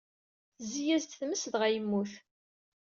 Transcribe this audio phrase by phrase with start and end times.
[0.57, 2.13] Tezzi-yas-d tmes dɣa yemmut.